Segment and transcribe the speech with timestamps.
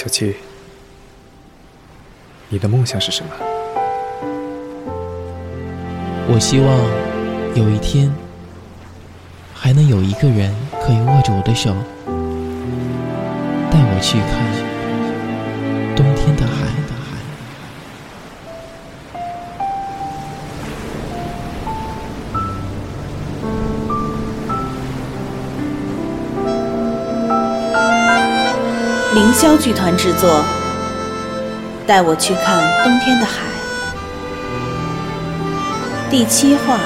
[0.00, 0.34] 小七，
[2.48, 3.30] 你的梦想是什么？
[6.26, 6.74] 我希望
[7.54, 8.10] 有一天
[9.52, 11.74] 还能有一个人可以握着我的手，
[13.70, 14.40] 带我去看
[15.94, 16.69] 冬天的海。
[29.12, 30.44] 凌霄剧团制作，
[31.84, 33.42] 带我去看冬天的海。
[36.08, 36.78] 第七话。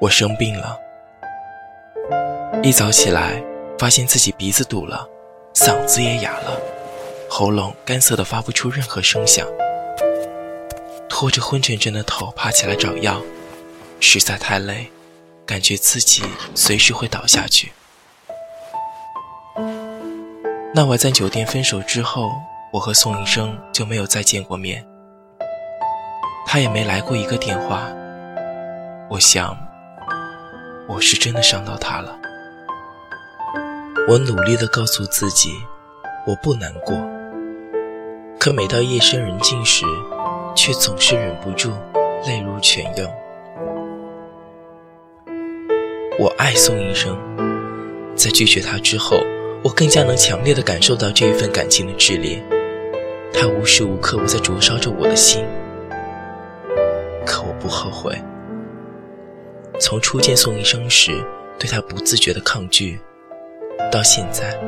[0.00, 0.76] 我生病了，
[2.62, 3.42] 一早起来。
[3.84, 5.06] 发现自己鼻子堵了，
[5.52, 6.58] 嗓子也哑了，
[7.28, 9.46] 喉咙干涩的发不出任何声响。
[11.06, 13.20] 拖着昏沉沉的头爬起来找药，
[14.00, 14.90] 实在太累，
[15.44, 16.22] 感觉自己
[16.54, 17.74] 随时会倒下去。
[20.74, 22.32] 那晚在酒店分手之后，
[22.72, 24.82] 我和宋医生就没有再见过面，
[26.46, 27.86] 他也没来过一个电话。
[29.10, 29.54] 我想，
[30.88, 32.18] 我是真的伤到他了。
[34.06, 35.48] 我努力地告诉自己，
[36.26, 36.94] 我不难过。
[38.38, 39.86] 可每到夜深人静时，
[40.54, 41.70] 却总是忍不住
[42.26, 43.10] 泪如泉涌。
[46.18, 47.18] 我爱宋医生，
[48.14, 49.16] 在拒绝他之后，
[49.62, 52.44] 我更加能强烈地感受到这一份感情的炽烈。
[53.32, 55.42] 他无时无刻不在灼烧着我的心。
[57.24, 58.14] 可我不后悔，
[59.80, 61.24] 从初见宋医生时
[61.58, 63.00] 对他不自觉的抗拒。
[63.90, 64.58] 到现在，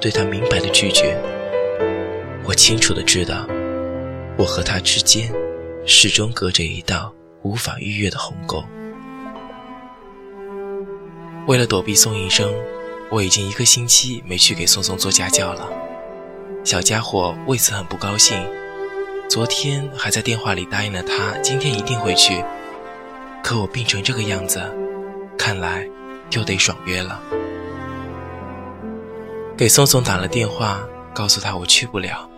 [0.00, 1.16] 对他明白的拒绝，
[2.44, 3.46] 我清楚的知道，
[4.36, 5.32] 我和他之间
[5.86, 7.12] 始终隔着一道
[7.42, 8.64] 无法逾越的鸿沟。
[11.46, 12.52] 为了躲避宋医生，
[13.08, 15.68] 我已经一个星期没去给宋宋做家教了。
[16.64, 18.36] 小家伙为此很不高兴，
[19.28, 22.42] 昨天还在电话里答应了他今天一定会去。
[23.44, 24.60] 可我病成这个样子，
[25.38, 25.88] 看来
[26.32, 27.22] 又得爽约了。
[29.56, 32.28] 给宋宋打了电话，告诉他我去不了。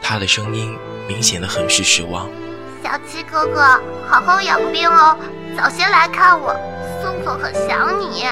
[0.00, 0.72] 他的声音
[1.08, 2.28] 明显的很是失望。
[2.80, 3.60] 小七哥哥，
[4.08, 5.16] 好好养病哦，
[5.56, 6.54] 早些来看我，
[7.02, 8.24] 宋宋很想你。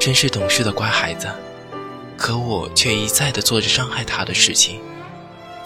[0.00, 1.28] 真是懂事的乖孩子，
[2.16, 4.80] 可我却一再的做着伤害他的事情。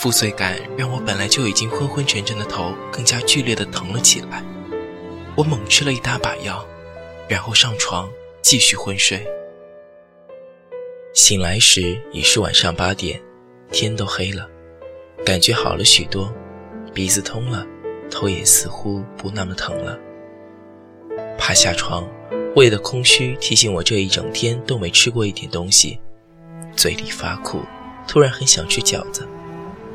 [0.00, 4.42] 负罪感让我本来就已经昏昏沉沉的头更加剧烈的疼了起来。
[5.36, 6.66] 我猛吃了一大把药，
[7.28, 8.10] 然后上床
[8.42, 9.24] 继续昏睡。
[11.16, 13.18] 醒来时已是晚上八点，
[13.72, 14.46] 天都黑了，
[15.24, 16.30] 感觉好了许多，
[16.92, 17.66] 鼻子通了，
[18.10, 19.98] 头也似乎不那么疼了。
[21.38, 22.06] 爬下床，
[22.54, 25.98] 胃的空虚提醒我这一整天都没吃过一点东西，
[26.76, 27.62] 嘴里发苦，
[28.06, 29.26] 突然很想吃饺子，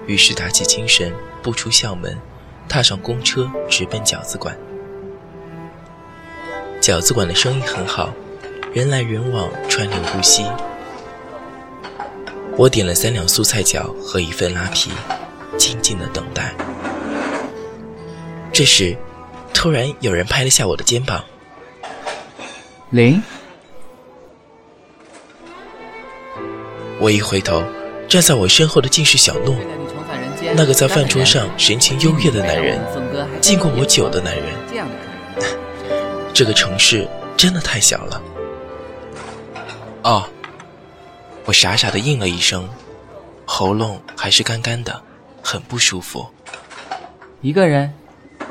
[0.08, 2.18] 于是打起精神步出校门，
[2.68, 4.58] 踏上公车直奔饺子馆。
[6.82, 8.12] 饺子馆的生意很好，
[8.74, 10.44] 人来人往，川流不息。
[12.61, 14.91] 我点了三两素菜饺和一份拉皮，
[15.57, 16.53] 静静的等待。
[18.53, 18.95] 这时，
[19.51, 21.25] 突然有人拍了下我的肩膀。
[22.91, 23.19] 林，
[26.99, 27.63] 我一回头，
[28.07, 29.55] 站在我身后的竟是小诺，
[30.53, 32.79] 那个在饭桌上神情优越的男人，
[33.41, 34.45] 敬过我酒的男人。
[36.31, 38.22] 这个城市真的太小了。
[40.03, 40.29] 哦。
[41.52, 42.66] 我傻傻的应了一声，
[43.46, 45.03] 喉咙还是干干的，
[45.44, 46.26] 很不舒服。
[47.42, 47.94] 一个人？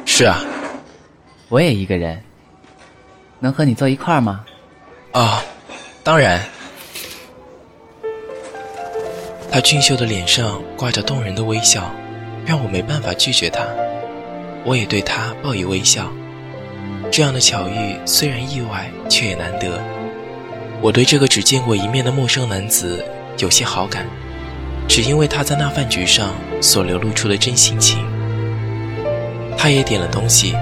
[0.05, 0.45] 是啊，
[1.49, 2.23] 我也一个人。
[3.39, 4.45] 能和你坐一块儿吗？
[5.13, 5.43] 啊，
[6.05, 6.45] 当然。
[9.51, 11.91] 他俊秀的脸上挂着动人的微笑，
[12.45, 13.67] 让我没办法拒绝他。
[14.63, 16.07] 我也对他报以微笑。
[17.11, 19.81] 这样的巧遇虽然意外，却也难得。
[20.83, 23.05] 我对这个只见过一面的陌生男子
[23.39, 24.07] 有些好感，
[24.89, 26.33] 只因为他在那饭局上
[26.63, 28.03] 所流露出的真性情。
[29.59, 30.57] 他也点了东西，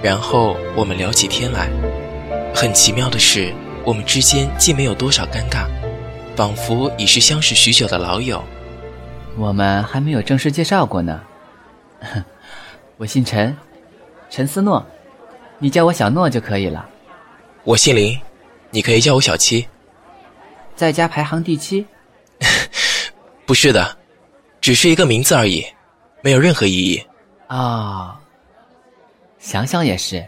[0.00, 1.68] 然后我们聊起天来。
[2.54, 3.52] 很奇妙的是，
[3.84, 5.66] 我们之间既没有多少尴尬，
[6.36, 8.40] 仿佛已是相识许久的老友。
[9.36, 11.20] 我们还没有正式介绍过呢。
[12.96, 13.56] 我姓陈，
[14.30, 14.86] 陈思诺，
[15.58, 16.88] 你叫我小诺就可以了。
[17.64, 18.16] 我姓林。
[18.70, 19.66] 你可以叫我小七。
[20.76, 21.86] 在家排行第七？
[23.46, 23.96] 不是的，
[24.60, 25.64] 只是一个名字而已，
[26.22, 27.02] 没有任何意义。
[27.46, 28.20] 啊，
[29.38, 30.24] 想想也是，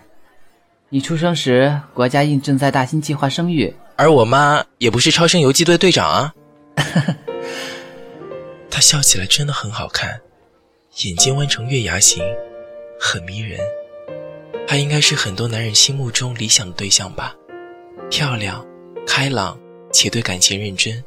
[0.89, 6.35] 你出生时国家印正在大兴计划生育，而我妈也不是超生游击队队长啊。
[8.71, 10.19] 她笑起来真的很好看，
[11.05, 12.25] 眼睛弯成月牙形，
[12.99, 13.61] 很迷人。
[14.67, 17.35] 她应该是很多男人心目中理想的对象吧，
[18.11, 18.67] 漂亮、
[19.07, 19.57] 开朗
[19.93, 21.03] 且对感情认真。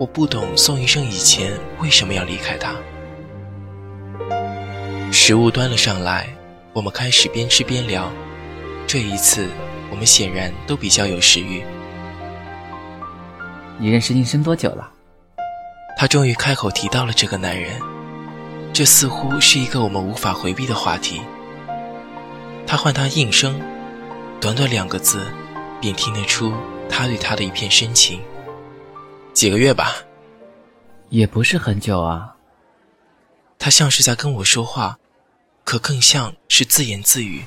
[0.00, 2.74] 我不懂宋医生以前为什么要离开他。
[5.12, 6.28] 食物端了上来，
[6.72, 8.10] 我们开始边吃边聊。
[8.84, 9.46] 这一次，
[9.92, 11.62] 我们显然都比较有食欲。
[13.78, 14.90] 你认识应生多久了？
[15.96, 17.80] 他终于开口提到了这个男人，
[18.72, 21.22] 这似乎是一个我们无法回避的话题。
[22.66, 23.60] 他唤他应生，
[24.40, 25.24] 短短两个字，
[25.80, 26.52] 便听得出
[26.88, 28.20] 他对他的一片深情。
[29.32, 29.94] 几个月吧，
[31.08, 32.36] 也不是很久啊。
[33.58, 34.98] 他像是在跟我说话，
[35.64, 37.44] 可更像是自言自语。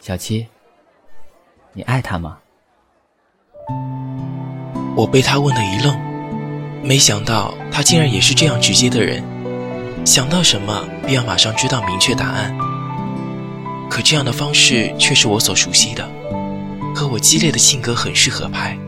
[0.00, 0.46] 小七，
[1.72, 2.38] 你爱他吗？
[4.96, 5.96] 我被他问的一愣，
[6.82, 9.22] 没想到他竟然也是这样直接的人，
[10.04, 12.56] 想到什么便要马上知道明确答案。
[13.88, 16.08] 可这样的方式却是我所熟悉的。
[16.94, 18.78] 和我激烈的性格很适合拍，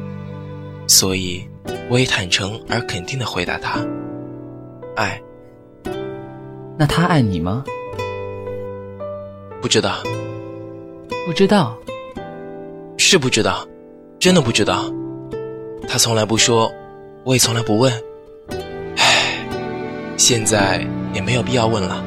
[0.87, 1.49] 所以
[1.89, 3.81] 我也坦诚而肯定的回答他
[4.95, 5.21] ：“爱。”
[6.77, 7.65] 那他爱你吗？
[9.63, 10.03] 不知道。
[11.27, 11.79] 不知道。
[12.99, 13.67] 是不知道，
[14.19, 14.93] 真的不知道。
[15.89, 16.71] 他从来不说，
[17.25, 17.93] 我也从来不问。
[20.15, 22.03] 唉，现在也没有必要问了。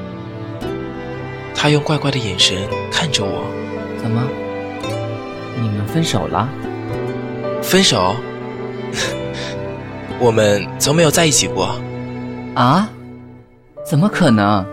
[1.54, 2.56] 他用怪怪的眼神
[2.92, 3.44] 看着我，
[4.02, 4.24] 怎么？
[5.62, 6.48] 你们分手了？
[7.62, 8.16] 分手？
[10.20, 11.76] 我们从没有在一起过。
[12.56, 12.90] 啊？
[13.86, 14.66] 怎么可能？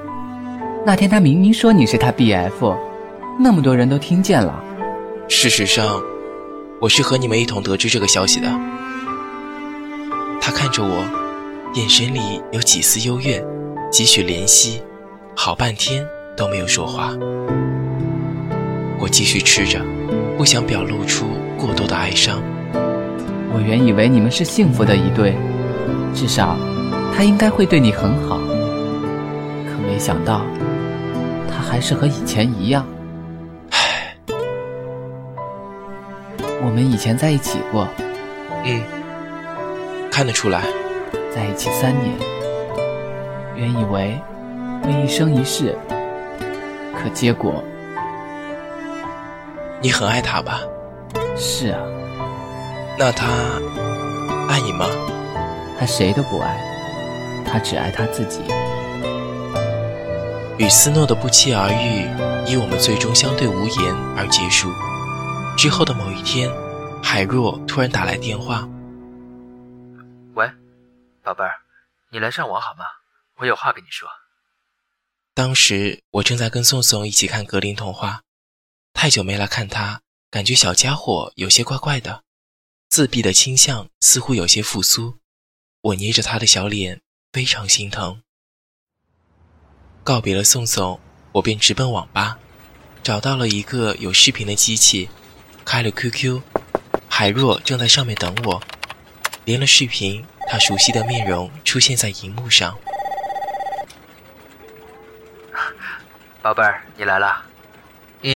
[0.87, 2.77] 那天他明明说你是他 BF，
[3.41, 4.63] 那么多人都听见了。
[5.29, 6.01] 事实上，
[6.81, 8.49] 我是和你们一同得知这个消息的。
[10.41, 11.05] 他看着我，
[11.75, 13.45] 眼神里有几丝幽怨，
[13.91, 14.81] 几许怜惜，
[15.35, 16.07] 好半天
[16.37, 17.11] 都没有说话。
[19.01, 19.81] 我继续吃着。
[20.37, 21.27] 不想表露出
[21.57, 22.43] 过多的哀伤。
[23.53, 25.35] 我原以为你们是幸福的一对，
[26.13, 26.57] 至少
[27.15, 28.39] 他应该会对你很好。
[28.39, 30.43] 可没想到，
[31.49, 32.85] 他还是和以前一样。
[33.71, 34.17] 唉，
[36.65, 37.89] 我们以前在一起过。
[38.65, 38.83] 嗯，
[40.11, 40.65] 看得出来，
[41.35, 42.17] 在一起三年。
[43.57, 44.17] 原以为
[44.85, 45.77] 会一生一世，
[46.97, 47.65] 可结果……
[49.81, 50.61] 你很爱他吧？
[51.37, 51.81] 是啊。
[52.97, 53.27] 那他
[54.49, 54.87] 爱你吗？
[55.81, 56.57] 他谁都不爱，
[57.45, 58.41] 他只爱他自己。
[60.57, 62.07] 与斯诺的不期而遇，
[62.47, 64.69] 以我们最终相对无言而结束。
[65.57, 66.49] 之后的某一天，
[67.03, 68.74] 海若突然打来电话：“喂，
[71.25, 71.55] 宝贝儿，
[72.11, 72.85] 你来上网好吗？
[73.37, 74.07] 我有话跟你说。”
[75.33, 78.25] 当时我正在跟宋宋一起看格林童话。
[78.93, 82.25] 太久没来看他，感觉小家伙有些怪怪的，
[82.91, 85.17] 自闭的倾向似乎有些复苏。
[85.81, 87.01] 我捏着他的小脸，
[87.33, 88.23] 非常心疼。
[90.05, 91.01] 告别了宋宋，
[91.33, 92.39] 我便直奔网吧，
[93.03, 95.09] 找到了一个有视频的机器，
[95.65, 96.43] 开了 QQ，
[97.09, 98.63] 海若正在上面等我，
[99.47, 102.75] 连了视频，他熟悉的面容出现在荧幕上。
[106.41, 107.43] 宝贝儿，你来了。
[108.23, 108.33] 嗯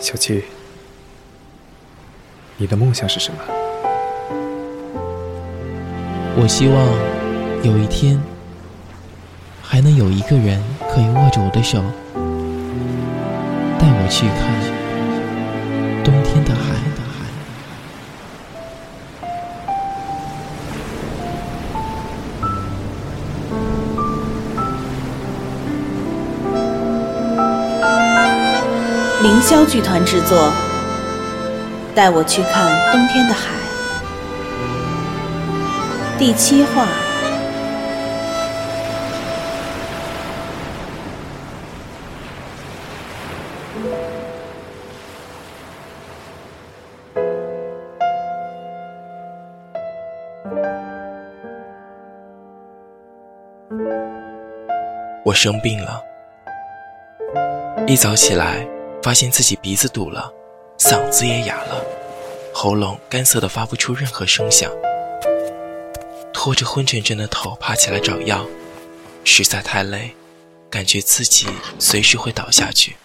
[0.00, 0.44] 小七，
[2.56, 3.67] 你的梦想是什么？
[6.40, 6.86] 我希望
[7.64, 8.16] 有一天
[9.60, 11.82] 还能有一个人可以握着我的手，
[13.76, 14.48] 带我去看
[16.04, 16.58] 冬天的海。
[29.24, 30.52] 凌霄剧团制作，
[31.96, 33.57] 带我去看冬天的海。
[36.18, 36.88] 第七话。
[55.24, 56.02] 我生病了。
[57.86, 58.66] 一早起来
[59.02, 60.32] 发现自己鼻子堵了
[60.78, 61.82] 嗓子也哑了
[62.52, 64.68] 喉咙干涩的发不出任何声响。
[66.40, 68.46] 拖着昏沉沉的头爬起来找药，
[69.24, 70.14] 实在太累，
[70.70, 71.48] 感觉自己
[71.80, 72.96] 随时会倒下去。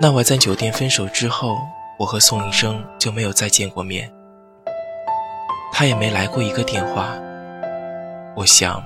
[0.00, 1.58] 那晚在酒店分手之后，
[1.98, 4.10] 我和宋医生就没有再见过面，
[5.74, 7.12] 他也没来过一个电话。
[8.34, 8.82] 我想，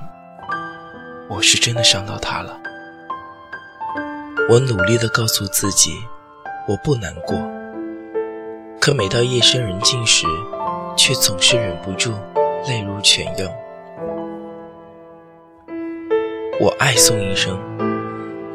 [1.29, 2.59] 我是真的伤到他了。
[4.49, 5.93] 我努力的告诉自己，
[6.67, 7.37] 我不难过，
[8.81, 10.27] 可每到夜深人静时，
[10.95, 12.13] 却总是忍不住
[12.67, 13.51] 泪如泉涌。
[16.59, 17.59] 我爱宋医生，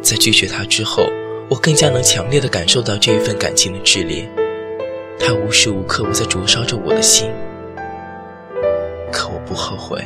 [0.01, 1.05] 在拒绝他之后，
[1.51, 4.29] 我更加能强烈的感受到这一份感情的炽烈。
[5.19, 7.31] 他无时无刻不在灼烧着我的心，
[9.13, 10.03] 可我不后悔。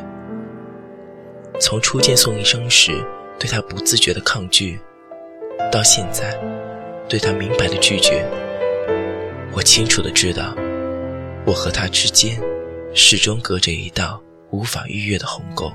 [1.61, 2.93] 从初见宋医生时
[3.39, 4.81] 对他不自觉的抗拒，
[5.71, 6.37] 到现在
[7.09, 8.27] 对他明白的拒绝，
[9.53, 10.53] 我清楚的知道。
[11.47, 12.41] 我和他之间，
[12.95, 14.21] 始终隔着一道
[14.51, 15.71] 无法逾越的鸿沟。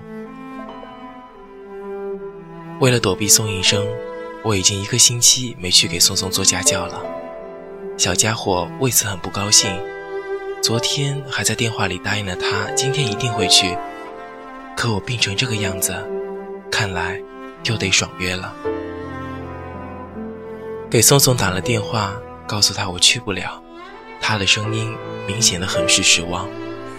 [2.79, 3.85] 为了躲避宋医生，
[4.43, 7.03] 我已经一个星期没去给宋宋做家教了。
[7.97, 9.69] 小家伙为此很不高兴，
[10.63, 13.77] 昨天还在电话里答应了他今天一定会去。
[14.75, 15.93] 可我病成这个样子，
[16.71, 17.21] 看来
[17.65, 18.55] 又得爽约了。
[20.89, 22.15] 给宋宋打了电话，
[22.47, 23.61] 告诉他我去不了。
[24.21, 24.95] 他的声音
[25.27, 26.47] 明显的很是失望。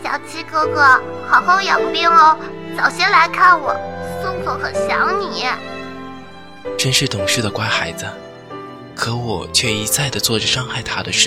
[0.03, 2.37] 小七哥哥，好好养病哦，
[2.77, 3.77] 早些来看我，
[4.23, 5.45] 宋宋很想你。
[6.79, 8.07] 真是懂事的乖孩子，
[8.95, 11.19] 可我却一再的做着伤害他的事。